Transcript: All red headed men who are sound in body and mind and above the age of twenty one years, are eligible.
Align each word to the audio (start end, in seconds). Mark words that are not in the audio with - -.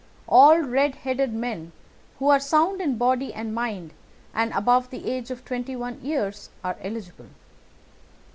All 0.27 0.57
red 0.57 0.95
headed 0.95 1.31
men 1.31 1.73
who 2.17 2.27
are 2.29 2.39
sound 2.39 2.81
in 2.81 2.97
body 2.97 3.31
and 3.35 3.53
mind 3.53 3.93
and 4.33 4.51
above 4.53 4.89
the 4.89 5.07
age 5.07 5.29
of 5.29 5.45
twenty 5.45 5.75
one 5.75 6.01
years, 6.03 6.49
are 6.63 6.75
eligible. 6.81 7.29